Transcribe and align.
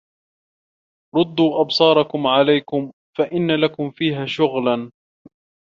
رُدُّوا 1.15 1.61
أَبْصَارَكُمْ 1.61 2.27
عَلَيْكُمْ 2.27 2.91
فَإِنَّ 3.17 3.51
لَكُمْ 3.59 3.91
فِيهَا 3.91 4.25
شُغْلًا 4.25 4.91